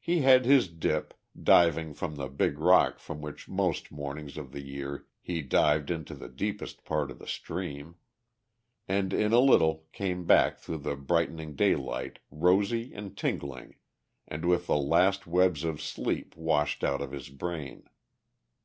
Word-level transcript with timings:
He 0.00 0.22
had 0.22 0.46
his 0.46 0.66
dip, 0.66 1.14
diving 1.40 1.94
from 1.94 2.16
the 2.16 2.26
big 2.26 2.58
rock 2.58 2.98
from 2.98 3.20
which 3.20 3.48
most 3.48 3.92
mornings 3.92 4.36
of 4.36 4.50
the 4.50 4.62
year 4.66 5.06
he 5.20 5.42
dived 5.42 5.92
into 5.92 6.12
the 6.16 6.28
deepest 6.28 6.84
part 6.84 7.08
of 7.08 7.20
the 7.20 7.26
stream; 7.28 7.94
and 8.88 9.12
in 9.12 9.32
a 9.32 9.38
little 9.38 9.84
came 9.92 10.24
back 10.26 10.58
through 10.58 10.78
the 10.78 10.96
brightening 10.96 11.54
daylight 11.54 12.18
rosy 12.32 12.92
and 12.92 13.16
tingling 13.16 13.76
and 14.26 14.44
with 14.44 14.66
the 14.66 14.76
last 14.76 15.28
webs 15.28 15.62
of 15.62 15.80
sleep 15.80 16.34
washed 16.34 16.82
out 16.82 17.00
of 17.00 17.12
his 17.12 17.28
brain. 17.28 17.84